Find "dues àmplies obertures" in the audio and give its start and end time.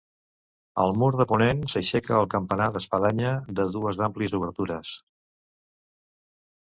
3.79-4.99